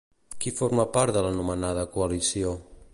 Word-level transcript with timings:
Qui 0.45 0.53
forma 0.59 0.85
part 0.97 1.15
de 1.19 1.23
l'anomenada 1.27 1.87
coalició? 1.99 2.57